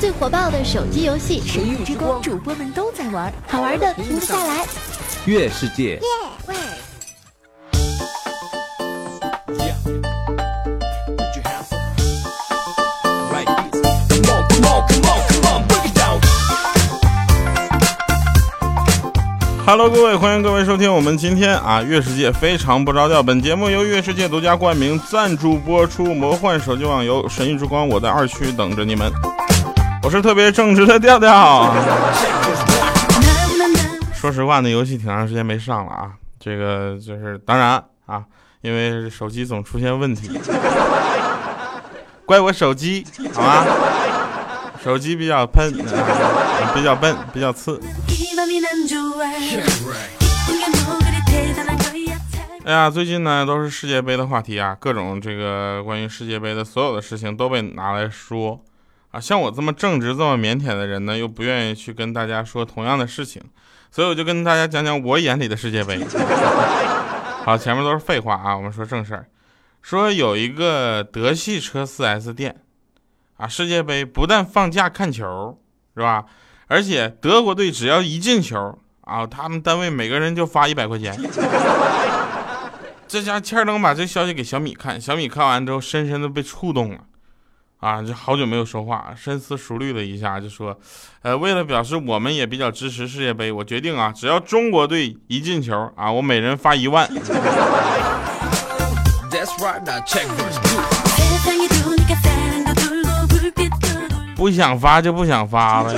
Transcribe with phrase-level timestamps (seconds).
[0.00, 4.64] 最火爆的手机游戏《神域之光》，主播们都在玩，好玩的停不下来。
[5.26, 6.00] 月世界。
[19.66, 23.22] Hello，各位，欢迎各位收听我们今天啊月世界非常不着调。
[23.22, 29.12] 本节目由月世界独家冠名赞助播出，魔幻手机网游《神域之光》，我在二区等着你们。
[30.02, 31.74] 我是特别正直的调调。
[34.14, 36.12] 说实话，那游戏挺长时间没上了啊。
[36.38, 38.24] 这个就是当然啊，
[38.62, 40.40] 因为手机总出现问题，
[42.24, 43.64] 怪我手机好吗？
[44.82, 45.70] 手机比较喷，
[46.74, 47.78] 比较笨，比较次。
[52.64, 58.58] 哎呀，最近呢都是世界杯的话题啊，各种这个关于世界杯的所有的事情都被拿来说
[59.10, 59.20] 啊。
[59.20, 63.42] 像我这么正直、这么腼腆的人呢，又不愿意去跟大家说同样的事情，
[63.90, 65.98] 所以我就跟大家讲讲我眼里的世界杯。
[67.44, 69.26] 好，前面都是废话啊，我们说正事儿。
[69.82, 72.56] 说有一个德系车 4S 店。
[73.36, 73.48] 啊！
[73.48, 75.58] 世界杯不但放假看球，
[75.96, 76.26] 是吧？
[76.66, 81.18] 而且德国队只要一进球啊，他们单位每个人就发一百块钱。
[83.08, 86.98] 这家欠登把这消息给小米看，小米看完之后深深的被触动了，
[87.80, 90.78] 啊，就好久没有说话，深思熟虑了一下，就说，
[91.22, 97.08] 呃，为了表示我们也比较支持世界杯，我决定啊，只要中国队一进球啊，我每人发一万。
[104.36, 105.94] 不想发就不想发呗。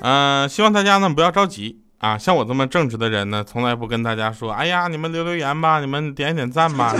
[0.00, 6.94] 嗯， 希望大家呢不要着急啊，像我这么正直的人呢，从来不跟大家说，哎呀，你们留留言吧，你们点点赞吧。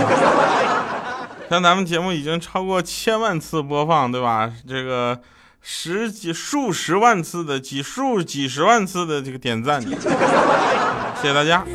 [1.49, 4.53] 像咱们节目已经超过千万次播放，对吧？
[4.67, 5.19] 这个
[5.59, 9.89] 十几、数十万次的几数几十万次的这个点赞，谢
[11.23, 11.65] 谢大家。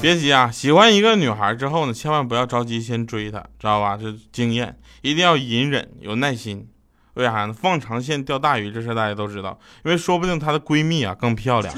[0.00, 3.98] 别急啊，喜欢一个女孩之后呢，千万不要着急先追她，知道吧？
[4.00, 6.66] 这经验一定要隐忍，有耐心。
[7.16, 7.52] 为啥呢？
[7.52, 9.58] 放长线钓大鱼，这事大家都知道。
[9.84, 11.74] 因为说不定她的闺蜜啊更漂亮。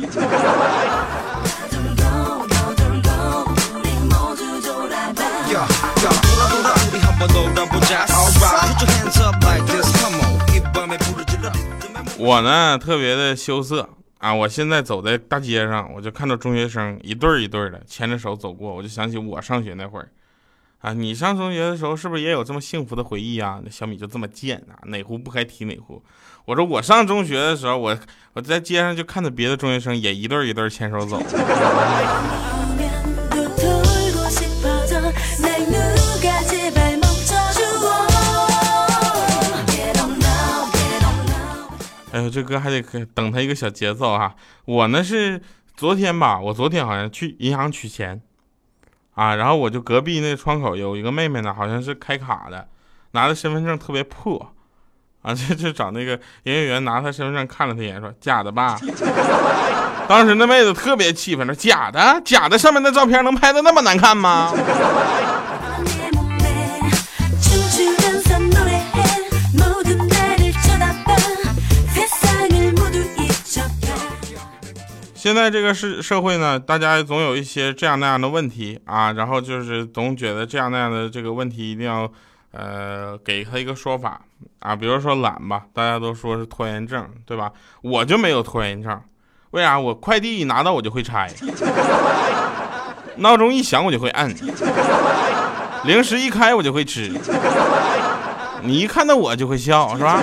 [12.18, 13.88] 我呢，特别的羞涩。
[14.18, 14.34] 啊！
[14.34, 20.08] 我现在走在大街上，我就看到中学生一对儿一对儿的牵着手走过，我就想起我上学那会儿。
[20.80, 23.60] 啊，你上中学的时候是不是也有这么幸福的回忆啊？
[23.64, 26.00] 那小米就这么贱啊，哪壶不开提哪壶。
[26.44, 27.98] 我说我上中学的时候，我
[28.34, 31.20] 我在街上就看到别的中学生也一对一对牵手走。
[42.10, 42.80] 哎呦，这歌还得
[43.14, 44.34] 等他一个小节奏哈。
[44.64, 45.42] 我呢是
[45.76, 48.20] 昨天吧，我昨天好像去银行取钱，
[49.18, 52.68] 啊，然后我就隔壁那窗口有一个妹妹呢，好像是开卡的，
[53.10, 54.52] 拿的身份证特别破，
[55.22, 56.12] 啊， 就就找那个
[56.44, 58.78] 营业员拿她身份证看了她一眼，说假的吧。
[60.06, 64.52] 当时那妹子特别气愤，说假的，假的上面那照片能拍的那么难看吗？
[75.18, 82.08] 现在这个社社会呢，大家总有一些这样那样的问题啊，然后就是总觉得这样那样的这个问题一定要，
[82.52, 84.20] 呃，给他一个说法
[84.60, 87.50] 啊，比如说懒吧，大家都说是拖延症，对吧？
[87.82, 88.96] 我就没有拖延症，
[89.50, 89.76] 为啥？
[89.76, 91.28] 我快递一拿到我就会拆，
[93.18, 94.32] 闹钟一响我就会按，
[95.82, 97.12] 零食一开我就会吃，
[98.62, 100.22] 你一看到我就会笑，是吧？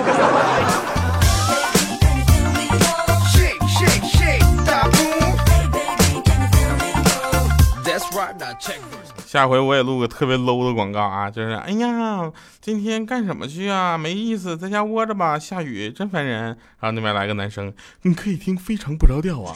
[9.24, 12.30] 下回我也录个特别 low 的广告啊，就是哎呀，
[12.60, 13.98] 今天干什么去啊？
[13.98, 16.44] 没意思，在家窝着吧，下雨真烦人。
[16.80, 17.72] 然后那边来个男生，
[18.02, 19.54] 你可以听非常不着调啊。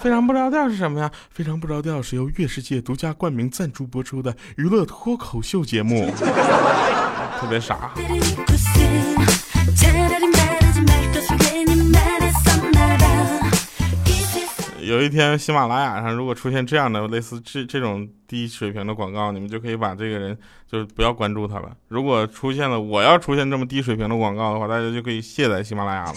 [0.00, 1.10] 非常不着调是什么呀？
[1.30, 6.10] 非常不着调是由月世界独家冠名赞助播出的娱乐脱口秀节目，
[7.40, 7.90] 特别傻。
[14.82, 20.36] 有一天，喜马拉雅上如果出现这样的类似这这种低水平的广告，你们就可以把这个人
[20.70, 21.70] 就是不要关注他了。
[21.88, 26.14] 如果出现了我要出现这么低水平的广告的话，大家就可以卸载喜马拉雅了。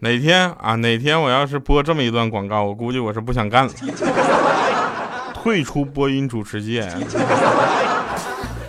[0.00, 3.72] 哪天啊，哪天我要是播这么一段广告，我估计我是不想干了，
[5.34, 6.86] 退出播音主持界，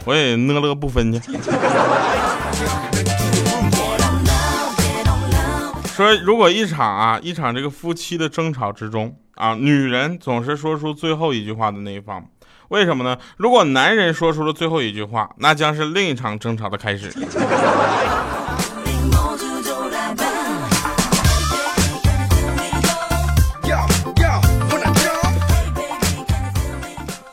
[0.05, 1.37] 我也呢了不分去。
[5.99, 12.25] 说如果一场啊一场这个夫妻的争吵之中啊，女人总是说出最后一句话的那一方，
[12.69, 13.17] 为什么呢？
[13.35, 17.11] 如果男人说出了最后一句话，那将是另一场争吵的开始。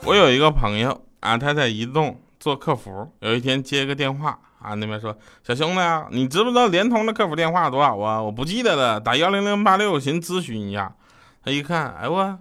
[0.02, 4.38] 我有一个朋友啊，他在移动做客服，有一天接个电话。
[4.62, 8.22] 啊，那边说小兄弟啊，你知不知道联通的客服电话多少啊？
[8.22, 10.94] 我不记得了，打幺零零八六，寻咨询一下。
[11.44, 12.38] 他一看，哎我，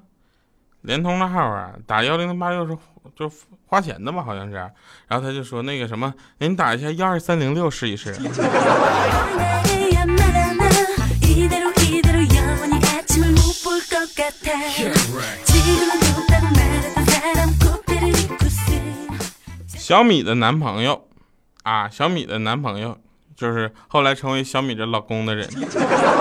[0.81, 2.77] 联通的号啊，打幺零零八六是
[3.15, 3.31] 就
[3.65, 4.21] 花钱的吧？
[4.21, 4.53] 好像是。
[5.07, 8.13] 然后他就说那个什么，您打一下幺二三零六试一试。
[19.85, 21.07] 小米的男朋友。
[21.61, 22.97] 啊，小米的男朋友
[23.35, 25.47] 就是后来成为小米的老公的人，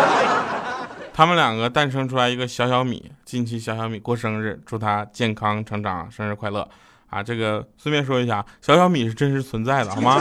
[1.14, 6.68] 他们两个诞生出来一个小小米，近期小小米过生日，祝他健康成长，生日快乐
[7.08, 7.22] 啊！
[7.22, 10.20] 这个顺便说一下，小小米是真实存在的，好吗？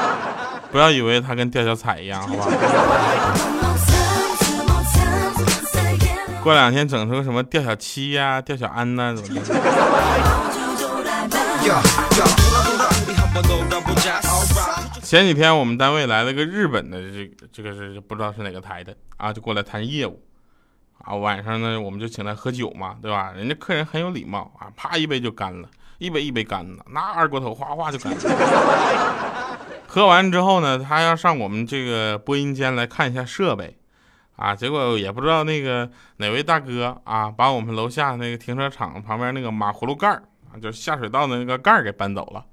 [0.70, 2.46] 不要以为他跟吊小彩一样，好吧？
[6.42, 9.54] 过两天整出个什么吊小七呀、吊小安呐，怎么的？
[15.02, 20.20] 前几天我们单位来了个日本的，这这个是不知道是哪个台的啊，就过来谈业务
[20.98, 21.14] 啊。
[21.14, 23.32] 晚上呢，我们就请他喝酒嘛，对吧？
[23.32, 25.68] 人家客人很有礼貌啊，啪一杯就干了，
[25.98, 29.58] 一杯一杯干的，那二锅头哗哗就干了。
[29.86, 33.78] 喝完之后呢，他要上我们这个播音间来看一下设备
[34.34, 42.44] 啊，结果也不知道那个哪位大哥啊，把我们楼下那个停车场旁边那个马葫芦盖儿啊，就是下水道的那个盖儿给搬走了。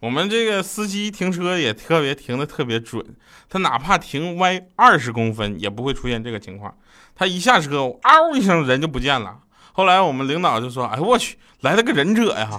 [0.00, 3.02] 我们这个司机停车也特别停的特别准，
[3.48, 6.76] 他哪怕停歪二十公分也不会出现这个情况。
[7.14, 9.38] 他一下车，嗷一声人就不见了。
[9.72, 12.50] 后来我们领导就说：“哎我去，来了个忍者呀！”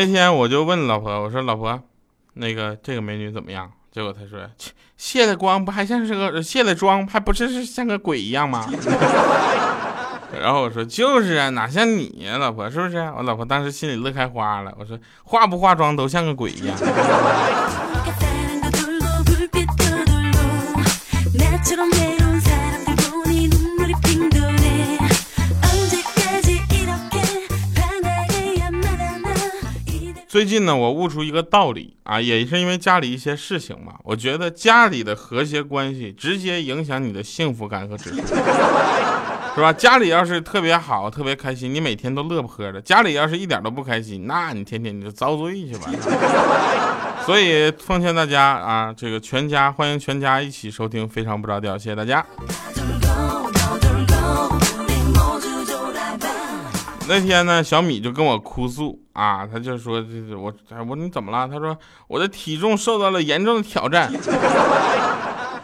[0.00, 1.78] 那天我就问老婆，我说老婆，
[2.32, 3.70] 那个这个美女怎么样？
[3.92, 4.40] 结果她说，
[4.96, 8.66] 卸了光不还像是个卸了妆还不是是像个鬼一样吗？
[10.40, 12.96] 然后我说就是啊，哪像你呀，老婆是不是？
[13.14, 14.72] 我老婆当时心里乐开花了。
[14.78, 16.74] 我说化不化妆都像个鬼一样。
[30.40, 33.92] 最近呢，我悟出一个道理啊，也是因为家里一些事情嘛。
[34.02, 38.16] 我觉得家里的和谐关系直接影响你的幸福感和指数，
[39.54, 39.70] 是吧？
[39.70, 45.90] 家里要是特别好、特别开心，你每天都乐不呵的；家里要是一点都不开心，那你天天你就遭罪去吧。
[47.26, 52.24] 所以奉劝大家啊，这个全家欢迎全家一起收听《非常不着调》，谢谢大家。
[57.10, 60.54] 那天呢，小米就跟我哭诉啊，他就说：“这是我
[60.88, 61.76] 我你怎么了？”他说
[62.06, 64.08] ：“我的体重受到了严重的挑战。”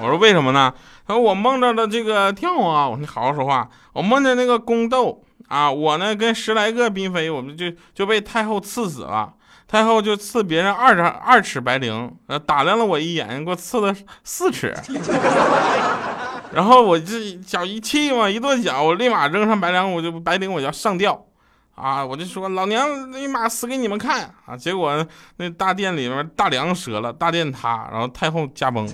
[0.00, 0.75] 我说：“为什么呢？”
[1.07, 3.69] 他说：“我梦着的这个跳啊，我说你好好说话。
[3.93, 9.33] 我梦见那个宫斗啊，我呢跟十来个嫔妃，我们就就被太后赐死了。
[9.69, 14.75] 太后就赐别人二丈二尺白绫，呃，打量了我一眼，给我赐了四尺。
[16.53, 21.25] 然后我这脚一气嘛，一跺脚，我立马扔上白绫，我就白绫我就要上吊。
[21.76, 22.04] 啊！
[22.04, 24.56] 我就说老娘立马死给你们看啊！
[24.56, 25.06] 结果
[25.37, 28.88] 那大殿里面大梁折了，大殿塌，然后太后驾崩。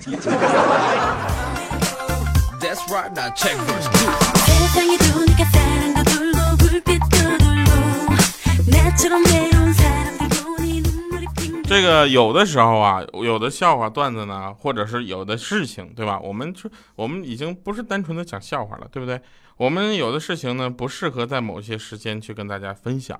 [11.64, 16.18] 这个有的时候啊，有的笑话段子呢，或者是有的事情，对吧？
[16.20, 19.20] 我们就我们已经不是单纯的讲笑话了，对不对？
[19.62, 23.16] 我们有的事情呢，不适合在某些时间去跟大家分享。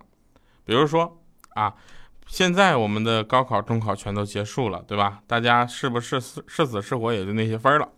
[0.64, 1.72] 比如说啊，
[2.26, 5.20] 现在我们的高考、中考全都结束了，对吧？
[5.28, 7.88] 大家是不是是死是活也就那些分了？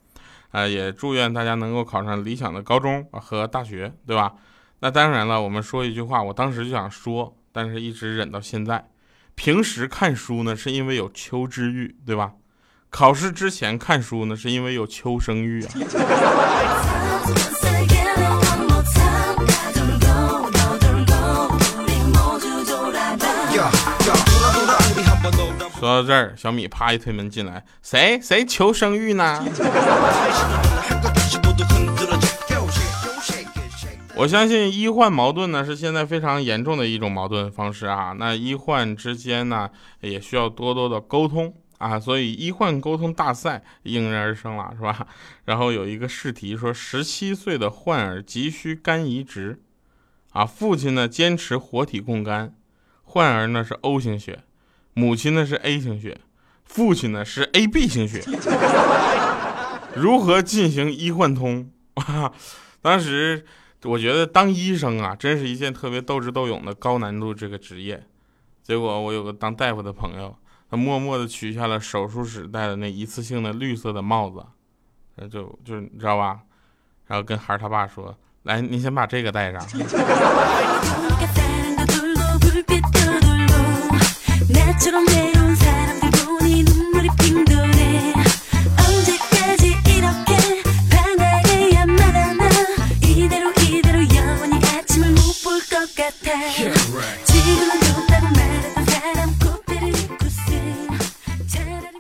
[0.51, 4.35] 啊，也祝愿大家能够考上理想的高中和大学，对吧？
[4.81, 8.91] 那当然了，我们说一句话，我当时就想说，但是一直忍到现在。
[9.35, 12.35] 平时看书呢，是因为有求知欲，对吧？
[12.91, 15.73] 考试之前看书呢，是因为有求生欲啊。
[25.85, 29.45] 说到这儿，小米啪一推门进来，谁谁求生欲呢？
[34.17, 38.15] 我相信医患矛盾呢是现在非常严重的一种矛盾方式啊。
[38.19, 39.69] 那医患之间呢
[40.01, 45.07] 也需要多多的沟通啊，所以医患沟通大赛应运而生了，是吧？
[45.45, 49.61] 然后有一个试题说，十七岁的患儿急需肝移植，
[50.33, 52.55] 啊，父亲呢坚持活体供肝，
[53.03, 54.39] 患儿呢是 O 型血，
[54.95, 56.19] 母亲呢是 A 型血，
[56.65, 58.25] 父亲呢是 AB 型血，
[59.95, 61.71] 如何进行医患通？
[61.95, 62.33] 啊，
[62.81, 63.45] 当时。
[63.87, 68.03] 我觉得当医生啊，真是一件特别斗智斗勇的高难度这个职业。
[68.63, 70.35] 结果我有个当大夫的朋友，
[70.71, 74.43] 他默默地取下了手术室戴的那一次性的绿色的帽子，
[75.29, 76.41] 就就你知道吧？
[77.09, 79.61] 然后跟孩儿他爸说：“来，你先把这个戴上。”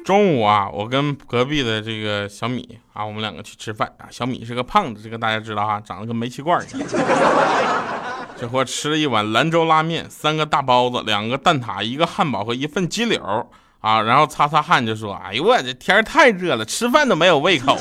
[0.04, 4.06] 中午啊，我跟隔壁的这个小米啊，我们两个去吃饭啊。
[4.10, 6.88] 小米是个胖子，这个大家知道哈，长得跟煤气罐一样。
[8.36, 13.48] 这货吃了一碗兰州拉面，三个大包子，两个蛋挞，一个汉堡和一份鸡柳
[13.80, 17.78] 啊，然后擦擦汗就说：“哎呦我这天太热了，吃饭都没有胃口。”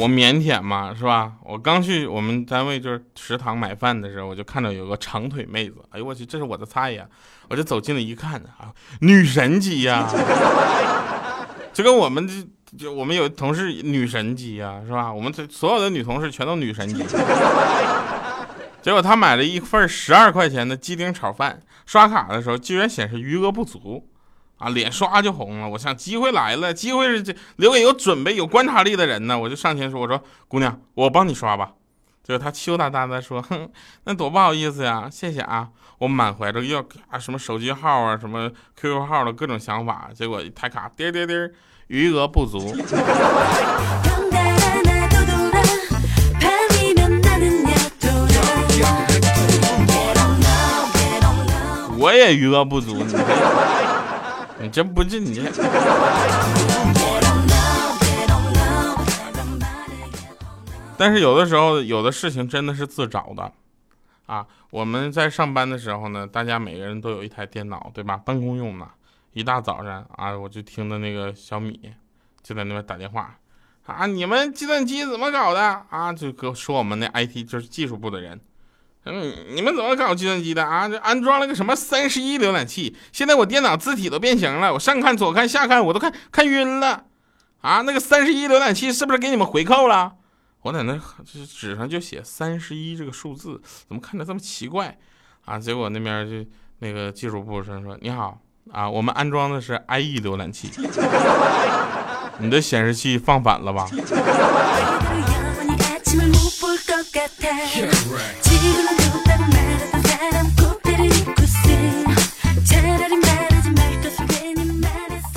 [0.00, 1.32] 我腼腆嘛，是吧？
[1.44, 7.06] 我刚去我们单位就是食堂买饭的时候，我就看到有个长腿妹子，哎呦我去，这是我的菜呀！
[7.48, 10.08] 我就走近了一看啊，女神级呀，
[11.74, 12.34] 就跟我们这
[12.78, 15.12] 就我们有同事女神级呀，是吧？
[15.12, 17.04] 我们这所有的女同事全都女神级。
[18.80, 24.09] 结果她买了一份十二块钱的鸡丁炒饭，刷卡的时候居然显示余额不足。
[24.60, 25.68] 啊，脸唰就红了。
[25.70, 29.36] 我想机会来了，机会是这留给有准备、有观察力的人呢。
[29.36, 31.72] 我就上前说：“我说姑娘，我帮你刷吧。”
[32.22, 33.68] 结果他羞答答的说：“哼，
[34.04, 38.50] 那多不好意思呀，谢谢啊。”我满怀着要啊什么手机号啊、什么
[38.80, 41.34] QQ 号的各种想法，结果一抬卡，滴滴滴，
[41.88, 42.74] 余额不足。
[51.98, 53.14] 我也余额不足，你。
[54.62, 55.40] 你真不是你？
[60.98, 63.50] 但是有的时候，有的事情真的是自找的
[64.26, 64.46] 啊！
[64.68, 68.18] 我们在上班的时候呢，大家每个人都有一台电脑，对吧？
[68.18, 68.86] 办公用的。
[69.32, 71.80] 一大早上啊，我就听到那个小米
[72.42, 73.34] 就在那边打电话
[73.86, 76.12] 啊，你们计算机怎么搞的啊？
[76.12, 78.38] 就跟说我们那 IT 就是技术部的人。
[79.04, 80.88] 嗯，你们怎么搞计算机的啊？
[80.88, 82.94] 这安装了个什么三十一浏览器？
[83.12, 87.04] 现在我电脑字体都变形了，我上看左看下看我都看看晕了。
[87.62, 90.12] 啊，那个三十一浏览器是不是给你们回扣了？
[90.62, 91.00] 我在那
[91.48, 94.98] 纸上就写三十一这个数字，怎么看着这么奇怪？
[95.46, 98.38] 啊，结果那边就那个技术部说说你好
[98.70, 100.70] 啊，我们安装的是 IE 浏览器，
[102.38, 103.88] 你的显示器放反了吧？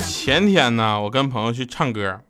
[0.06, 2.20] 前天呢，我跟朋友去唱歌，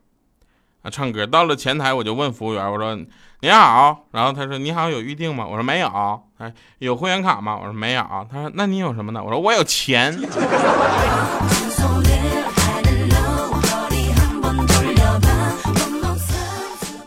[0.81, 2.97] 啊，唱歌到了前台，我就问服务员，我说
[3.39, 5.45] 你好，然后他说你好，有预定吗？
[5.45, 7.55] 我说没有，哎，有会员卡吗？
[7.57, 9.23] 我说没有，他说那你有什么呢？
[9.23, 10.19] 我说我有钱。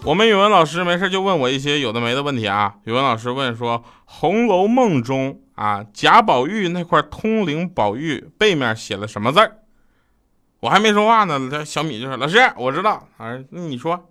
[0.09, 2.77] 我们语文老师没事就问我一些有的没的问题啊。
[2.85, 9.59] 语文老师问说，《红楼梦》中啊，贾宝玉那块通灵宝玉背面写了什么字儿？
[10.61, 14.09] 我还没说话呢，这小米就说：“老师，我知道。”啊，那你说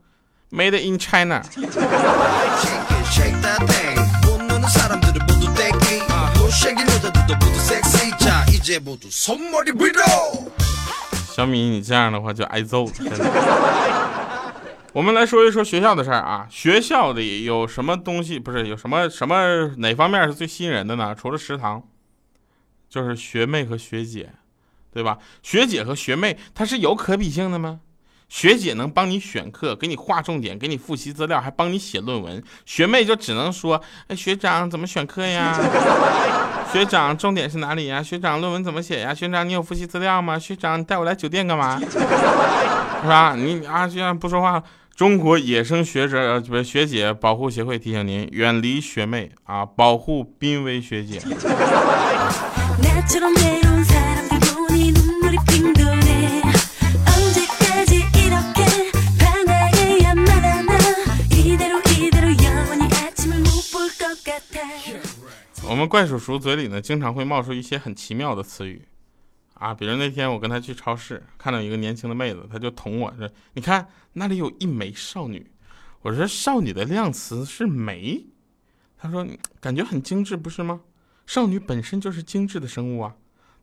[0.51, 1.41] ，Made in China。
[11.35, 12.91] 小米，你这样的话就挨揍了。
[14.97, 21.13] 我们来说一说学校的事儿啊，学校里有什么东西不是有什么什么哪方面是最吸引人的呢？
[21.13, 21.83] 除了食堂，
[22.89, 24.31] 就是学妹和学姐，
[24.91, 25.19] 对吧？
[25.43, 27.81] 学姐和学妹她是有可比性的吗？
[28.27, 32.43] 学姐能帮你选课，给你划重点，给你复习资料，还帮你写论文。
[32.65, 35.55] 学妹就只能说：“哎，学长怎么选课呀？
[36.73, 38.01] 学长重点是哪里呀？
[38.01, 39.13] 学长论文怎么写呀？
[39.13, 40.39] 学长你有复习资料吗？
[40.39, 41.79] 学长你带我来酒店干嘛？
[41.85, 43.35] 是吧？
[43.37, 44.63] 你啊，这样不说话了。
[44.97, 51.21] 中国野生学者呃不是学姐保护协会提醒您，远离学妹啊，保护濒危学姐。”
[65.69, 68.81] 我们怪叔叔嘴里呢，经常会冒出一些很奇妙的词语，
[69.59, 75.49] 啊，比如那天我跟他去超市，看到一个年轻的妹子，他就捅我说：“你看那里有一枚少女。”
[76.03, 78.23] 我说：“少女的量词是枚。”
[78.97, 79.27] 他说
[79.59, 80.79] ：“感觉很精致，不是吗？
[81.25, 83.13] 少女本身就是精致的生物啊。”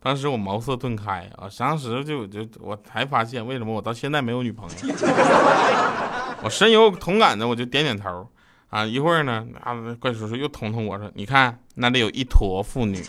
[0.01, 4.77] 当时我茅塞顿开啊，当时就就我才发现为什么我到现在没有女朋友，
[6.43, 8.29] 我深有同感的，我就点点头。
[8.69, 13.01] 啊，一会儿呢，啊，怪叔叔又捅捅我说：“你看那里有一坨妇女。”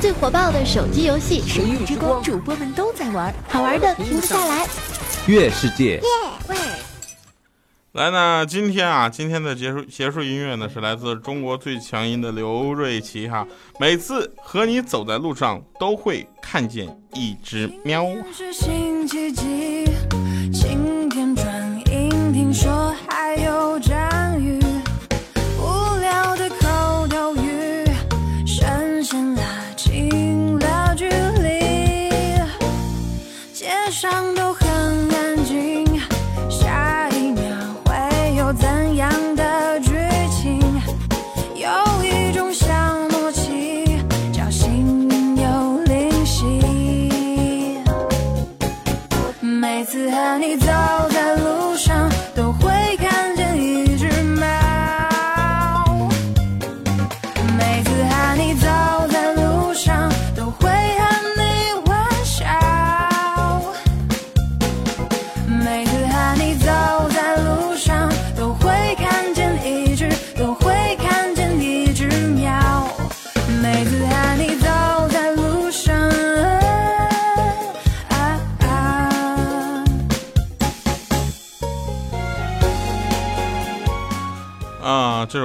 [0.00, 4.66] 最火爆的手机游戏《神域之光》，主播们都在玩，好玩的停不下来。
[5.26, 6.00] 月世界。
[7.92, 13.44] 来呢，今天啊，今天的结束结束音乐呢是来自中国最强音的刘瑞琦哈。
[13.80, 18.04] 每次和你走在路上，都会看见一只喵。
[22.58, 22.92] 说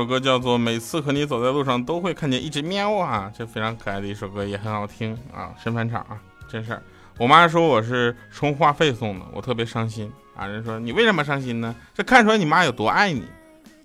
[0.04, 5.52] 首歌叫做《每次和你走在路上都会看见一只喵》啊，这非常可爱的一首歌，也很好听啊。
[5.63, 6.84] 神返场啊，真事儿。
[7.18, 10.46] 我妈说我是充话费送的，我特别伤心啊。
[10.46, 11.74] 人说你为什么伤心呢？
[11.94, 13.24] 这看出来你妈有多爱你，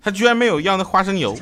[0.03, 1.33] 她居然没有要那花生油。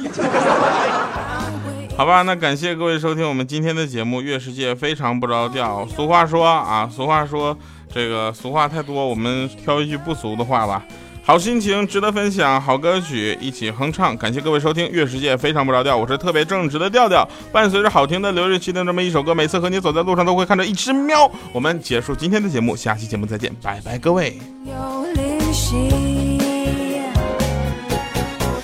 [1.98, 5.88] 好吧，那感谢各位收听我们今天的节目《月世界》，非常不着调。
[5.88, 7.58] 俗话说啊，俗话说
[7.92, 10.86] 这个俗话太多，我们挑一句不俗的话吧。
[11.28, 14.16] 好心情值得分享，好歌曲一起哼唱。
[14.16, 17.28] 感谢各位收听《月世界》，非常不着调，我是特别正直的调调。
[17.52, 21.30] 伴随着好听的刘瑞琪的这么一首歌，每次和你走在路上都会看着一只喵。
[21.52, 24.40] 我们结束今天的节目，下期节目再见，拜拜，各位。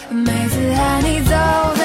[0.10, 1.83] 每次和你走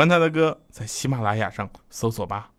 [0.00, 2.50] 欢他的歌，在喜马拉雅上搜索吧。